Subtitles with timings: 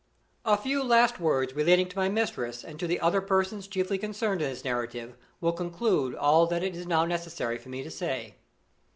[0.45, 4.41] A few last words relating to my mistress and to the other persons chiefly concerned
[4.41, 8.33] in this narrative will conclude all that it is now necessary for me to say.